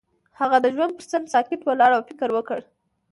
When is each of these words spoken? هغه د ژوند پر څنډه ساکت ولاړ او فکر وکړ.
هغه 0.39 0.57
د 0.61 0.65
ژوند 0.75 0.91
پر 0.97 1.05
څنډه 1.11 1.31
ساکت 1.33 1.61
ولاړ 1.63 1.91
او 1.97 2.03
فکر 2.09 2.29
وکړ. 2.33 2.59